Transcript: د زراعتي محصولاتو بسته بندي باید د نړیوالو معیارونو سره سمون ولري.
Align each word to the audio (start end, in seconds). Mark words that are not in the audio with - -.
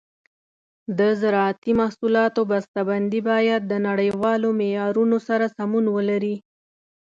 د 0.97 0.99
زراعتي 1.21 1.71
محصولاتو 1.81 2.41
بسته 2.51 2.79
بندي 2.89 3.21
باید 3.29 3.61
د 3.67 3.73
نړیوالو 3.87 4.49
معیارونو 4.59 5.17
سره 5.27 5.45
سمون 5.57 5.85
ولري. 5.95 6.35